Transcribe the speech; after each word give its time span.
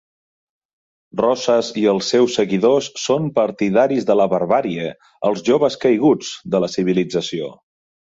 Rosas 1.19 1.67
i 1.81 1.83
els 1.91 2.07
seus 2.13 2.37
seguidors 2.39 2.87
són 3.01 3.27
partidaris 3.35 4.07
de 4.07 4.15
la 4.21 4.27
barbàrie, 4.31 4.87
els 5.31 5.45
joves 5.51 5.77
caiguts, 5.85 6.33
de 6.57 6.63
la 6.65 6.71
civilització. 6.79 7.53